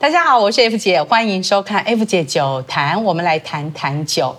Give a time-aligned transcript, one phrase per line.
[0.00, 4.34] 大家好，我是 F 姐，欢迎收看 F 姐酒谈，我们来谈谈酒。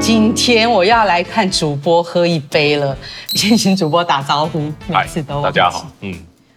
[0.00, 2.96] 今天我要来看主播喝一杯了，
[3.36, 4.72] 先请主播打招呼。
[4.88, 6.14] 每次都大家好，嗯，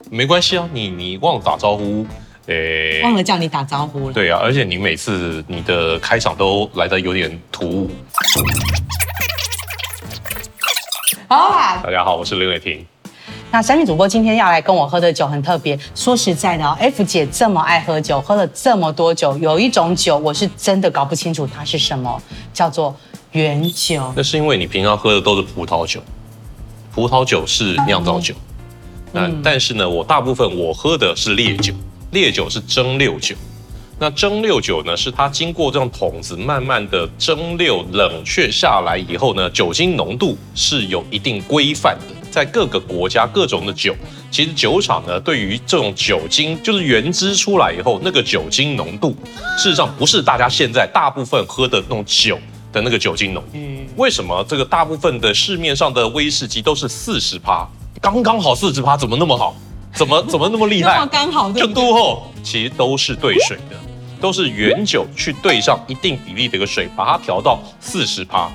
[0.10, 2.08] 没关系啊，你你忘了打招呼，
[2.46, 4.14] 诶，忘了叫你打招呼了。
[4.14, 7.92] 对啊，而且你每次你的开场都来的有点突兀。
[11.28, 12.86] 好啊，大家好，我是林伟霆。
[13.52, 15.77] 那三位主播今天要来跟我喝的酒很特别。
[15.95, 22.22] 说实在的哦，F 姐这么爱喝酒，喝了这么多酒，有一种酒我是真的搞不清楚它是什么，
[22.53, 22.95] 叫做
[23.31, 24.14] 原酒。
[24.16, 26.00] 那是因为你平常喝的都是葡萄酒，
[26.94, 28.36] 葡萄酒是酿造酒。
[29.14, 31.73] 嗯，那但是呢，我大部分我喝的是烈酒，
[32.12, 33.36] 烈酒是蒸馏酒。
[33.98, 42.16] 那蒸馏酒呢，是它经过这种桶子慢慢的蒸馏冷却下来以后呢，酒精浓度是有一定规范的。
[42.30, 43.95] 在各个国家各种的酒，
[44.30, 49.16] 其实酒厂呢对于这种酒精，就是原汁出来以后那个酒精浓度，
[49.58, 52.38] 事实上不是大家现在大部分喝的那种酒
[52.73, 53.50] 的那个酒精浓度。
[53.53, 57.66] 嗯，为什么这个大部分的市面上的威士忌都是四十趴，
[58.02, 59.55] 刚刚好四十趴，怎么那么好？
[59.94, 60.98] 怎么怎么那么厉害？
[61.08, 63.77] 刚好就都后，其实都是兑水的。
[64.19, 68.49] 都是原酒去兑上一定比例的一个水，把它调到四十趴。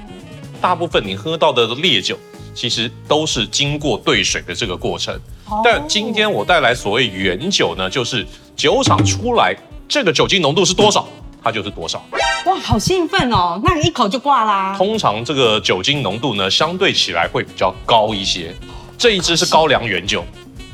[0.60, 2.18] 大部分你喝到的烈酒，
[2.54, 5.18] 其实都是经过兑水的这个过程。
[5.64, 9.56] 但今天我带来所谓原酒呢，就是酒厂出来
[9.88, 11.08] 这个酒精浓度是多少，
[11.42, 12.04] 它就是多少。
[12.46, 13.60] 哇，好兴奋哦！
[13.64, 14.74] 那你一口就挂啦。
[14.78, 18.54] 通常这个酒精浓度呢，相对起来会比较高一些。
[18.96, 20.24] 这一支是高粱原酒。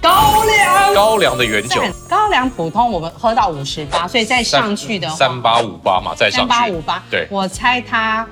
[0.06, 5.16] 高粱，高粱的原酒，高粱普通我们喝到五十八，所以再上去的话。
[5.16, 6.48] 三八五八嘛，再上去。
[6.48, 8.24] 三八五八，对，我猜它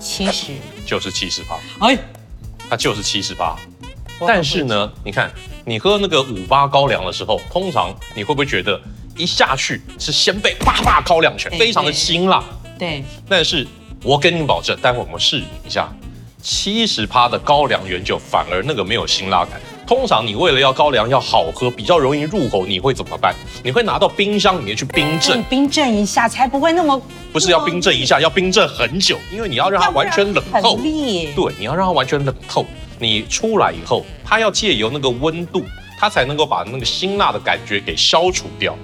[0.00, 0.52] 七十，
[0.86, 1.98] 就是七十八，哎，
[2.70, 3.54] 它就是七十八。
[4.26, 5.30] 但是呢，你看
[5.66, 8.80] 你喝那个五八高粱的时候，通常你会不会觉得
[9.14, 12.42] 一下去是先被啪啪高两拳，非常的辛辣？
[12.78, 13.04] 对。
[13.28, 13.66] 但是
[14.02, 15.88] 我跟你保证，待会我们试饮一下，
[16.40, 19.60] 七十趴的高粱原酒反而那个没有辛辣感。
[19.86, 23.34] 通常你为了要高粱要好喝，比较容易入口，你会怎么办？
[23.62, 27.00] 你会拿到冰箱里面去冰镇，冰镇一下才不会那么。
[27.32, 30.76] 不是要冰镇一下，要冰镇很久，因为你要让它完全冷透。
[30.76, 32.64] 对，你要让它完全冷透。
[32.98, 35.64] 你出来以后，它要借由那个温度，
[35.98, 38.74] 它才能够把那个辛辣的感觉给消除掉。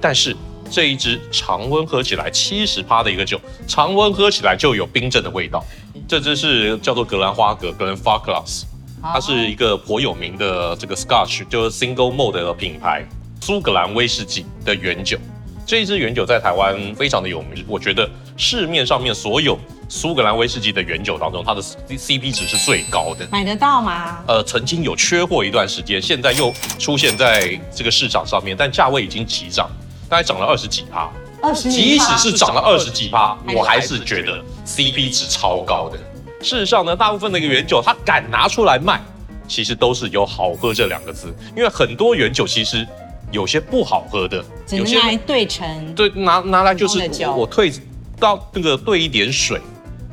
[0.00, 0.34] 但是
[0.70, 5.62] 这一支常温喝起来七十趴的一个酒，常温喝起来就有冰镇的味道。
[6.08, 8.62] 这支是叫做格兰花格 （Glenfarclas）。
[9.02, 13.04] 它是一个颇有名的这个 Scotch，就是 Single Malt 的品牌，
[13.40, 15.18] 苏格兰威士忌的原酒。
[15.66, 19.56] 这一支原酒在台湾非常的有名，我觉得市面上面所有
[19.88, 23.26] 苏格兰威士忌的原酒当中，它的 CP 值是最高的。
[23.30, 24.18] 买得到吗？
[24.26, 29.70] 呃，曾经有缺货一段时间，现在又出现在这个市场上面，但价位已经急涨，
[30.08, 31.08] 大概涨了二十几趴。
[31.40, 31.80] 二十几。
[31.80, 35.98] 即使是涨了二十几趴，我还是觉得 CP 值超高的。
[36.40, 39.00] 事实上呢，大部分的一个原酒，它敢拿出来卖，
[39.46, 41.34] 其实都是有好喝这两个字。
[41.56, 42.86] 因为很多原酒其实
[43.30, 46.98] 有些不好喝的，有些来兑成对，拿拿来就是
[47.36, 47.72] 我退
[48.18, 49.60] 到那个兑一点水，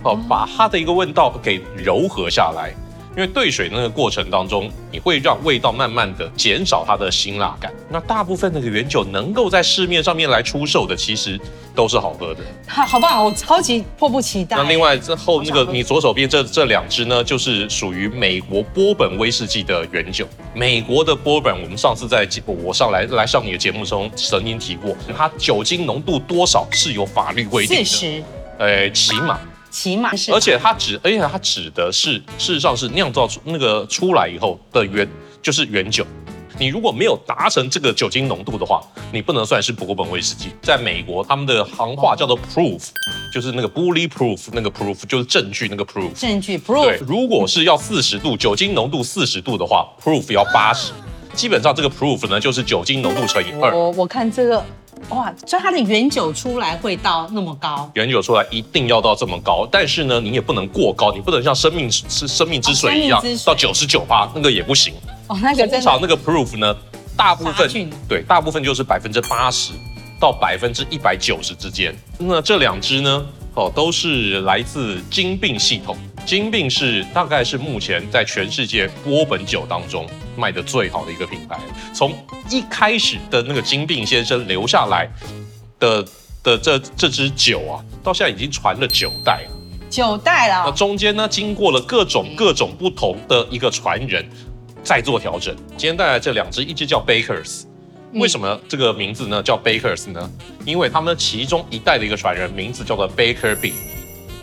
[0.04, 2.74] 哦，把它的一个味道给柔和下来。
[3.18, 7.74] 因为兑水那个过程当中，你会让味道慢慢的减少它的辛辣感。
[7.90, 11.40] 那大部分那个原酒能够在市面上面来出售的，其实
[11.74, 12.42] 都是好喝的。
[12.68, 14.56] 好，好棒，我超级迫不及待。
[14.56, 20.28] 那另外之后那个你左手边这这两支呢，就是属于美国波本威士忌的原酒。
[20.54, 27.84] 美国的波本，我们上次在我上来来上你的节目中曾经提过，它酒精浓度多少是有法律规定的。
[27.84, 28.24] 四十。
[28.60, 29.40] 呃，起码。
[29.70, 35.08] 起码是，而且它指，而且它指的是，事实上是酿造出那个出来以后的原，
[35.42, 36.06] 就是原酒。
[36.60, 38.82] 你如果没有达成这个酒精浓度的话，
[39.14, 40.50] 你不能算是波本威士忌。
[40.60, 42.88] 在美国，他们的行话叫做 proof，
[43.32, 46.12] 就是那个 bully proof，那个 proof 就是证据那个 proof。
[46.20, 46.84] 证据 proof。
[46.84, 50.92] 对，如果是要四十度酒精浓度四十度的话，proof 要八十。
[51.34, 53.76] 基本上这个 proof 呢，就是酒精浓度乘以二。
[53.76, 54.64] 我我看这个。
[55.10, 57.88] 哇，所以它的原酒出来会到那么高？
[57.94, 64.96] 原酒出来一定要到这么高，但是呢，你也不能过高，你不能像生命之生命之水一样、哦、到九十九趴，那个也不行。
[65.28, 66.76] 哦，那个通常那个 proof 呢，
[67.16, 69.74] 大部分对，大部分就是百分之八十
[70.20, 71.96] 到百分之一百九十之间。
[72.18, 75.96] 那这两支呢，哦，都是来自金病系统。
[76.28, 81.58] 金病是大概是目前在全世界波本酒当中卖的最好的一个品牌。
[81.94, 82.14] 从
[82.50, 85.10] 一开始的那个金病先生留下来
[85.80, 86.06] 的
[86.44, 89.52] 的这这支酒啊，到现在已经传了九代了。
[89.90, 90.64] 九代了。
[90.66, 94.30] 那中间呢，经过了各种各种不同的一个传人，
[94.84, 95.56] 再做调整。
[95.78, 97.64] 今天带来这两支，一支叫 Bakers，
[98.12, 100.30] 为什么这个名字呢叫 Bakers 呢？
[100.66, 103.72] 因为他们其中一代的一个传人名字叫做 Baker Bean，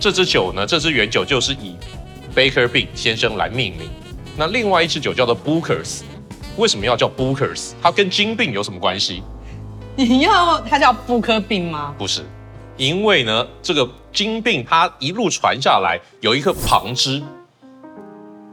[0.04, 1.76] 这支酒呢，这支原酒就是以
[2.36, 3.88] Baker Bean 先生来命名。
[4.36, 6.02] 那另外一支酒叫做 Bookers，
[6.58, 7.70] 为什么要叫 Bookers？
[7.80, 9.22] 它跟金病有什么关系？
[9.96, 11.94] 你要它叫布克病吗？
[11.96, 12.20] 不是，
[12.76, 17.22] 因为呢，这个金病它一路传下来，有一个旁支，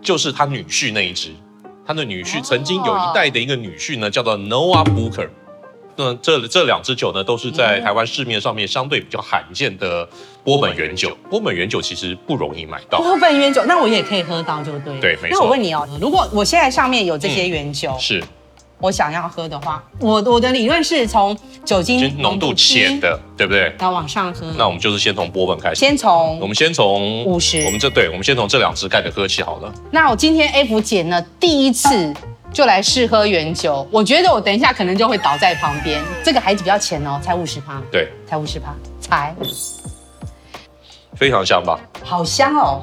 [0.01, 1.31] 就是他女婿那一支。
[1.85, 5.27] 他的女婿曾经有一代的一个女婿呢，叫做 Noah Booker。
[5.95, 10.07] 那这这两支酒呢，都是在台湾市面上面相对比较罕见的
[10.43, 11.15] 波本原酒。
[11.29, 12.99] 波本原酒其实不容易买到。
[12.99, 14.99] 波本原酒，那我也可以喝到，就对。
[14.99, 15.39] 对，没错。
[15.39, 18.23] 那我问你哦，如果我现在上面有这些原酒，嗯、是。
[18.83, 23.71] 我想要喝的话，我我的理论是从酒精浓度浅的，对不对？
[23.77, 24.47] 然后往上喝。
[24.57, 25.75] 那我们就是先从波本开始。
[25.75, 27.63] 先从我们先从五十。
[27.63, 29.71] 我们这对，我们先从这两支开始喝起好了。
[29.91, 32.11] 那我今天 F 姐呢，第一次
[32.53, 36.01] 就来试喝原酒，我觉得我等一下可能就会倒在旁边。
[36.21, 37.81] 这个还是比较浅哦，才五十趴。
[37.89, 39.33] 对，才五十趴，才。
[41.15, 41.79] 非常香吧？
[42.03, 42.81] 好香哦。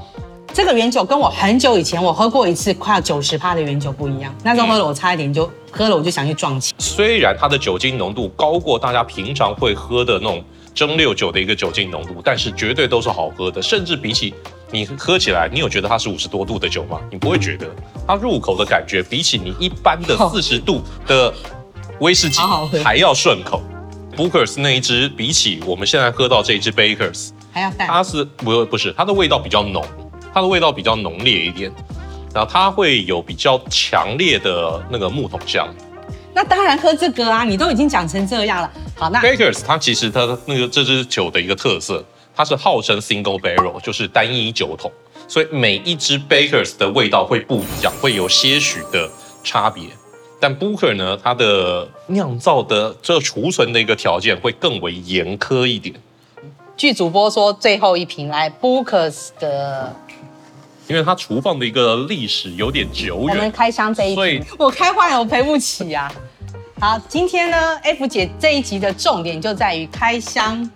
[0.55, 6.75] 这个原酒跟我很久以前我喝过一次快要九十趴的原酒不一样，那时候喝了我差一点就、嗯、喝了我就想去撞墙。
[6.79, 10.43] 虽然它的酒精浓度高过大家平常会喝的那种
[10.75, 13.61] 蒸馏酒的一个酒精浓度，但是绝对都是好喝的。
[13.61, 14.32] 甚至比起
[14.70, 17.00] 你喝起来，你有觉得它是五十多度的酒吗？
[17.11, 17.67] 你不会觉得，
[18.06, 21.32] 它入口的感觉比起你一般的四十度的
[22.00, 22.41] 威士忌
[22.85, 23.62] 还要顺口。
[24.17, 29.85] Bookers 那一支比起我们现在喝到这一支 Bakers 还要淡，它是不不是它的味道比较浓。
[30.35, 31.73] 它的味道比较浓烈一点，
[32.35, 35.67] 然后它会有比较强烈的那个木桶香。
[36.35, 38.71] 那当然喝这个啊，你都已经讲成这样了。
[38.94, 42.05] 好，那 Bakers 它其实它的那个这支酒的一个特色，
[42.38, 44.93] 它是号称 single barrel，就是单一酒桶，
[45.26, 49.11] 所以每一支 Bakers 的味道会不一样，会有些许的
[49.43, 49.82] 差别。
[50.38, 55.96] 但 Booker 呢，它的酿造的这个储存的一个条件会更为严苛一点。
[56.76, 59.96] 据主播说，最后一瓶来 Bookers 的。
[60.87, 66.11] 因为它厨房的一个历史有点久远，我们开箱这一瓶，我开坏了我赔不起啊。
[66.81, 70.70] 好，今天呢，F 姐这一集的重点就在于开箱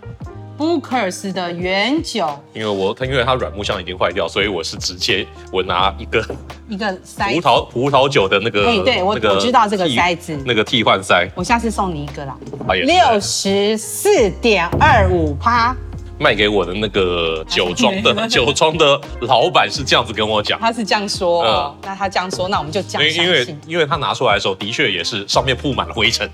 [0.58, 2.28] Bookers 的原酒。
[2.52, 6.25] 因为我它因为它软木箱已经坏掉，所以我是直接我拿一个
[6.69, 12.37] 一个塞葡萄葡萄酒的那个，对对，我我知道这个塞子，那个替换塞，我下次送你一个啦，
[12.84, 15.75] 六十四点二五趴。
[16.19, 26.31] 卖给我的那个酒庄的酒庄的老板是这样子跟我讲，他是这样说，嗯，那他这样说，那我们就这样因为因为他拿出来的时候，的确也是上面铺满了灰尘，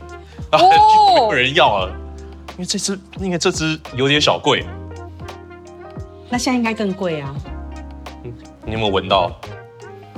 [0.53, 0.59] 哦，
[1.17, 1.93] 没有人要了，
[2.59, 4.67] 因为这只因为这只有点小贵，
[6.29, 7.33] 那现在应该更贵啊，
[8.67, 9.31] 你有没有闻到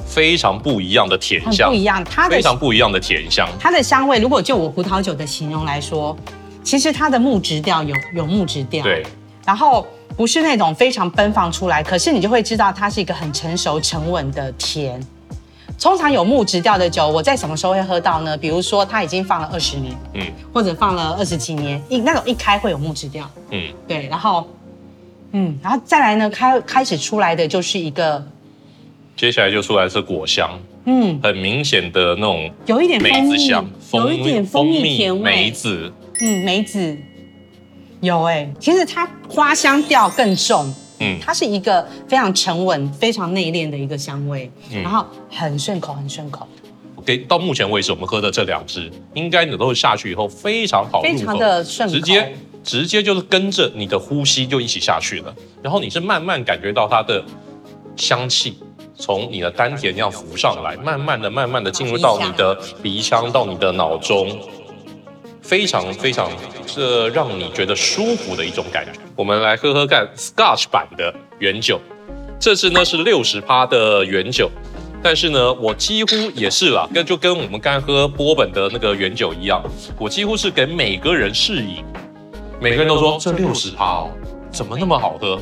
[0.07, 1.69] 非常不一样的甜香？
[1.69, 6.17] 不一样，它的非常不一样的甜香，它的香味，如果就我葡萄酒的形容来说，
[6.65, 9.05] 其实它的木质调有有木质调，对。
[9.45, 9.87] 然后
[10.17, 14.99] 不是那种非常奔放出来，可是你就会知道它是一个很成熟沉稳的甜。
[15.81, 18.37] 通常有木质调的酒，我在什么时候会喝到呢？
[18.37, 20.23] 比如说它已经放了二十年，嗯，
[20.53, 24.07] 或者放了二十几年，一那种一开会有木质调，嗯，对。
[24.09, 24.47] 然后，
[25.33, 28.23] 嗯，然后再来呢，开开始出来的就是一个，
[29.17, 30.51] 接下来就出来是果香，
[30.85, 35.91] 嗯，很明显的那种有一点梅子香，有一点蜂蜜甜味，梅子，
[36.21, 36.97] 嗯，梅子。
[38.03, 46.47] 有哎、欸，其实它花香调更重，嗯，它是一个非常沉稳、非常内敛的一个香味，嗯、然后很顺口，很顺口。
[46.97, 57.25] OK，到目前为止我们喝的这两支，应该你都下去以后非常好入口，非常的顺口，直接直接就是跟着你的呼吸就一起下去了，然后你是慢慢感觉到它的
[57.97, 58.59] 香气
[58.95, 64.29] 从你的丹田这样浮上来，慢慢的、慢慢的进入到你的鼻腔，到你的脑中。
[65.51, 66.31] 非常非常，
[66.65, 68.93] 这让你觉得舒服的一种感觉。
[69.17, 71.81] 我们来喝喝看 Scotch 版的原酒，
[72.39, 74.49] 这支呢是六十趴的原酒，
[75.03, 79.61] 但是呢，我几乎也是啦，跟就跟我们刚才喝波本的那个原酒一样，
[79.99, 81.85] 我几乎是给每个人试饮，
[82.61, 84.11] 每个人都说这六十趴哦，
[84.53, 85.37] 怎么那么好喝？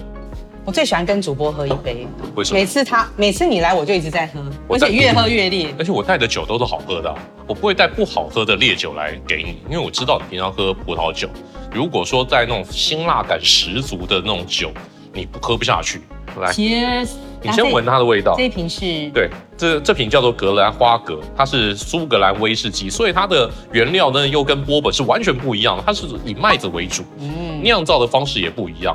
[0.69, 2.61] 我最喜欢跟主播喝一杯，为什么？
[2.61, 5.75] 每次他每次你来，我就一直在喝，而且越喝越烈。
[5.79, 7.15] 而且我带的酒都是好喝的，
[7.47, 11.27] 我不会带不好喝的烈酒来给你，因为我知道你平常喝葡萄酒。
[11.73, 14.71] 如果说带那种辛辣感十足的那种酒，
[15.15, 16.03] 你不喝不下去。
[16.39, 18.35] 来，Cheers，你先闻它的味道。
[18.37, 28.95] 这一瓶是，对，这这瓶叫做格兰花格，它是苏格兰威士忌，所以它的原料呢又跟波本是完全不一样的，它是以麦子为主，嗯，酿造的方式也不一样。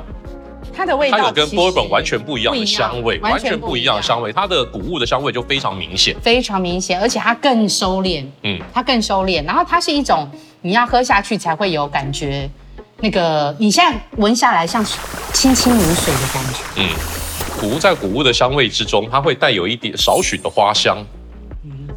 [0.76, 3.96] 它的味道它有跟波本完全不一样的香味，完全不一样。
[3.96, 10.28] 的香味，它的谷物的香味就非常明显，非常明显，而且它更收敛，嗯，它更收敛，然后它是一种
[10.62, 12.50] 你要喝下去才会有感觉，
[12.98, 14.84] 那个你现在闻下来像
[15.32, 16.88] 清清如水的感觉，嗯，
[17.60, 20.98] 谷物在谷物的香味之中，它会带有一点少许的花香。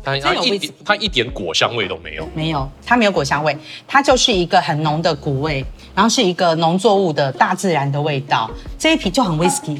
[0.04, 5.66] 它它一点它一点果香味都没有，没有，它没有果香味，它就是一个很浓的谷味，
[5.98, 8.48] 然后是一个农作物的大自然的味道。
[8.78, 9.80] 这一瓶就很 whisky，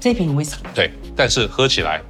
[0.00, 0.56] 这一瓶很 whisky。
[0.74, 2.00] 对，但是喝起来，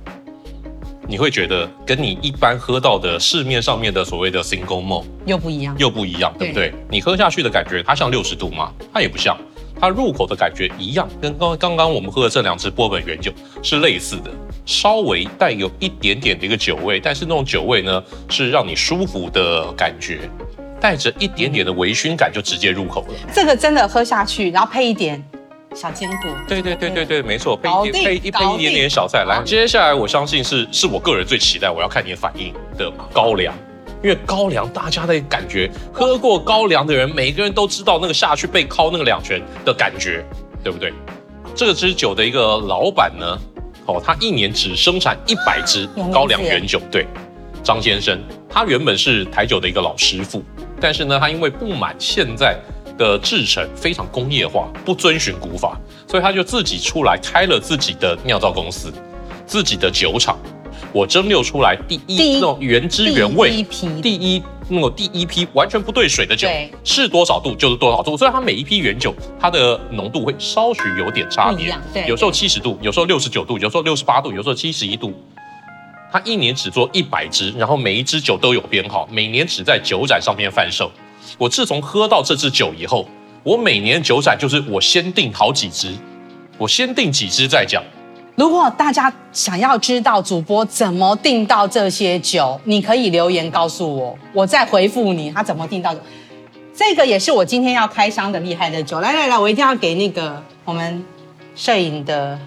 [1.08, 6.72] 你会觉得跟你一般喝到的市面上面的所谓的 single malt 又不一样，又不一样，对不对？
[6.88, 8.72] 你喝下去的感觉，它像六十度吗？
[8.94, 9.36] 它也不像。
[9.80, 14.30] 它入口的感觉一样，跟刚刚刚我们喝的这两支波本原酒是类似的，
[14.66, 20.30] 稍微带有一点点的一个酒味，但是那种酒味呢是让你舒服的感觉，
[20.80, 23.14] 带着一点点的微醺感就直接入口了。
[23.32, 25.22] 这个真的喝下去，然后配一点
[25.74, 26.30] 小坚果。
[26.46, 29.24] 对对对对对，没错，配一点配一配一点点小菜。
[29.24, 33.54] 来，接下来我相信是是我个人最期待，我要看你的反应的高粱。
[34.00, 40.24] 因为高粱，大家的感觉，喝过高粱的人，每个人都知道那个下去被敲那个两拳的感觉，
[40.62, 40.92] 对不对？
[41.52, 43.36] 这支酒的一个老板呢，
[43.86, 47.08] 哦，他一年只生产一百支高粱原酒，对，
[47.64, 48.16] 张先生，
[48.48, 50.44] 他原本是台酒的一个老师傅，
[50.80, 52.56] 但是呢，他因为不满现在
[52.96, 58.92] 的制程非常工业化，不遵循古法，所以他就自己出来开了自己的酿造公司，
[59.46, 60.38] 自己的酒厂。
[60.92, 66.48] 我蒸馏出来第一那种原汁原味，第一批，第一那种第一批完全不兑水的酒，
[66.82, 68.16] 是多少度就是多少度。
[68.16, 75.12] 所以它每一批原酒，它的浓度会稍许有点差别，有时候七十度，有时候六十九度，有时候六十八度，有时候七十一度。
[76.10, 80.90] 他一年只做一百支，然后每一支酒都有编号，每年只在酒展上面贩售。
[81.36, 83.06] 我自从喝到这支酒以后，
[83.42, 85.94] 我每年酒展就是我先订好几支，
[86.56, 87.82] 我先订几支再讲。
[88.36, 96.00] 如果大家想要知道主播怎么订到这些酒，你可以留言告诉我，我再回复你他怎么订到的。
[96.72, 99.00] 这个也是我今天要开箱的厉害的酒。
[99.00, 101.04] 来来来，我一定要给那个我们
[101.56, 102.38] 摄影的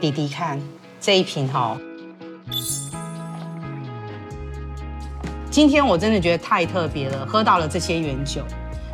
[0.00, 0.60] 弟弟看
[1.00, 1.78] 这一瓶哈。
[5.56, 8.42] 今天我真的觉得太特别了，喝到了这些原酒。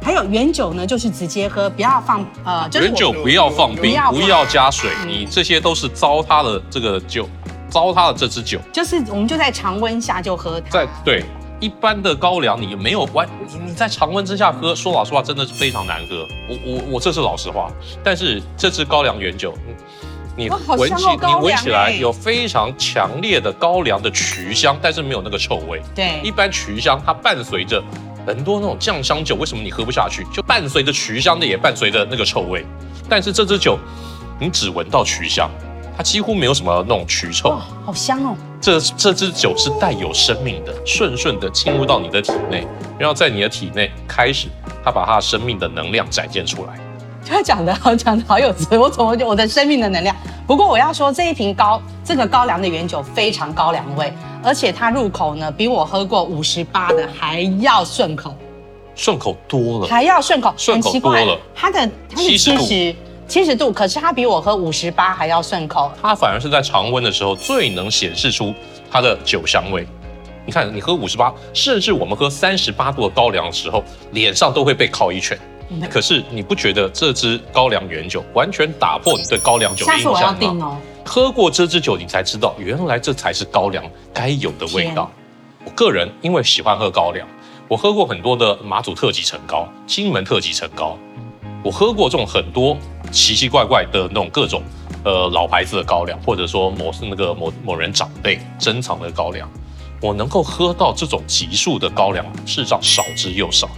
[0.00, 7.28] 还有原酒呢，就是直接喝，不要放呃，就是、原酒不要放冰，不要，加水，嗯、你这些都是糟蹋了这个酒，
[7.68, 8.60] 糟蹋了这支酒。
[8.72, 10.70] 就是我们就在常温下就喝它。
[10.70, 11.24] 在对
[11.58, 16.28] 一般的高粱，你没有完，你你在常温之下喝，说老实话，真的是非常难喝。
[16.48, 17.72] 我我我这是老实话，
[18.04, 19.52] 但是这支高粱原酒，
[20.36, 25.82] 你闻起、哦、你闻起来有非常强烈的高粱的曲香，但是没有那个臭味。
[25.94, 27.82] 对，一般曲香它伴随着。
[28.24, 30.24] 很多那种酱香酒，为什么你喝不下去？
[30.32, 32.64] 就伴随着曲香的，也伴随着那个臭味。
[33.08, 33.76] 但是这支酒，
[34.38, 35.50] 你只闻到曲香，
[35.96, 37.48] 它几乎没有什么那种曲臭。
[37.48, 38.36] 哇，好香哦！
[38.60, 42.64] 这这支酒是带有生命的，顺顺的进入到你的体内，
[42.96, 44.46] 然后在你的体内开始，
[44.84, 46.78] 它把它的生命的能量展现出来。
[47.26, 50.14] 他讲的好，讲的好有词，我怎么我的生命的能量？
[50.46, 54.12] 不过我要说，这一瓶高这个高粱的原酒非常高粱味，
[54.42, 58.34] 而且它入口呢比我喝过五十八的还要顺口，
[58.94, 61.38] 顺口多了，还要顺口，顺口多了。
[61.54, 62.94] 它的它是七十
[63.28, 65.90] 七十度，可是它比我喝五十八还要顺口。
[66.02, 68.52] 它反而是在常温的时候最能显示出
[68.90, 69.86] 它的酒香味。
[70.44, 75.38] 你看，你喝五十八，甚至我们喝三十八度的高粱的时候，脸上都会被烤一拳。
[75.90, 80.66] 可是你不觉得这支高粱原酒完全打破你对高粱酒的印象吗？
[80.66, 85.10] 哦、喝过这支酒，你才知道原来这才是高粱该有的味道。
[85.64, 87.26] 我个人因为喜欢喝高粱，
[87.68, 90.98] 我喝过很多的马祖特级陈高、金门特级陈高，
[91.62, 92.76] 我喝过这种很多
[93.10, 94.62] 奇奇怪怪的那种各种
[95.04, 99.48] 呃老牌子的高粱，或者说某是那个某某人长辈珍藏的高粱，
[100.00, 103.68] 我能够喝到这种级数的高粱，事实上少之又少。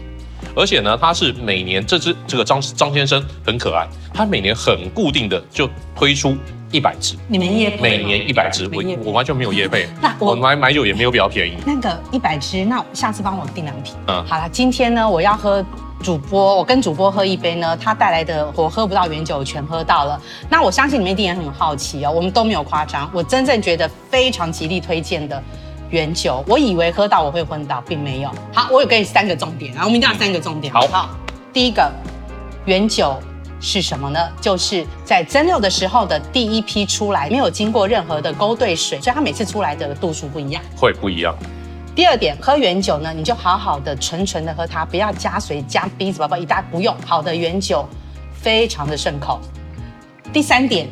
[0.54, 6.36] 而且呢，他是每年这只这个张张先生很可爱，他每年很固定的就推出
[6.70, 7.16] 一百支。
[7.28, 7.82] 你们业配？
[7.82, 9.88] 每年一百支，我我完全没有业配。
[10.02, 11.56] 那我，我买买酒也没有比较便宜。
[11.64, 13.94] 那个一百支，那下次帮我订两瓶。
[14.08, 15.64] 嗯，好了，今天呢，我要喝
[16.02, 20.20] 主播，我跟主播喝一杯呢，他带来的我喝不到原酒，全喝到了。
[20.50, 25.42] 那我相信你们一定也很好奇哦，我们都没有夸张，我真正觉得非常极力推荐的。
[25.90, 28.30] 原酒，我以为喝到我会昏倒，并没有。
[28.52, 30.72] 好，我有给你三个重点，然后我们一定要三个重点。
[30.72, 31.10] 好，好，
[31.52, 31.90] 第一个，
[32.64, 33.16] 原酒
[33.60, 34.18] 是什么呢？
[34.40, 41.34] 就是在蒸馏的时候的第一批出来，没有经过任何的勾兑水，所以它每次出来的度数不一样，会不一样。
[41.94, 46.96] 第二点，喝原酒呢，你就好好的纯纯的喝它，不要加水加鼻子，宝宝一大不用。
[47.06, 47.86] 好的原酒，
[48.32, 49.40] 非常的顺口。
[50.32, 50.88] 第三点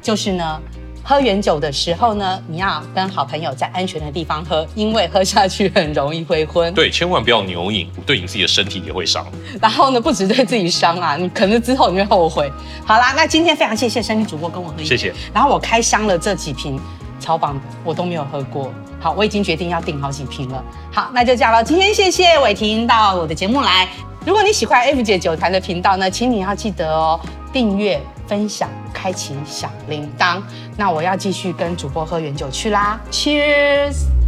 [0.00, 0.60] 就是呢。
[1.08, 6.74] 喝原酒的时候呢，你要跟好朋友在安全的地方喝，因为喝下去很容易会昏。
[6.74, 9.24] 对，千万不要牛饮，对你自己的身体也会伤。
[9.62, 12.50] 然后呢，不止对自己伤啊，你可能之后你会后悔。
[12.84, 15.14] 好啦，那今天非常谢谢珊妮主播跟我喝一，谢谢。
[15.32, 16.76] 然后我开箱了这几瓶
[17.20, 18.72] 超棒的，我都没有喝过。
[18.98, 20.64] 好，我已经决定要订好几瓶了。
[20.92, 21.62] 好，那就这样了。
[21.62, 23.88] 今天谢谢伟霆到我的节目来。
[24.24, 27.20] 如果你喜欢 F 姐酒坛的频道呢，请你要记得哦，
[27.52, 30.42] 订阅、分享、开启小铃铛。
[30.76, 34.25] 那我要继续跟主播喝原酒去啦，Cheers！